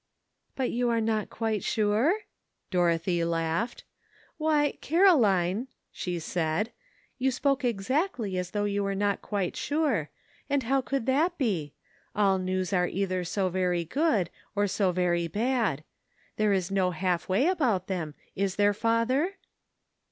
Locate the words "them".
17.85-18.15